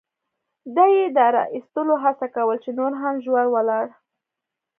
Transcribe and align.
ده 0.75 0.85
یې 0.95 1.05
د 1.15 1.17
را 1.35 1.43
اېستلو 1.55 1.95
هڅه 2.03 2.27
کول، 2.35 2.57
چې 2.63 2.71
نور 2.79 2.91
هم 3.01 3.15
ژور 3.25 3.45
ولاړ. 3.55 3.85